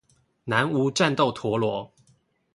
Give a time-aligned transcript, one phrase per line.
[0.45, 1.93] 南無戰鬥陀螺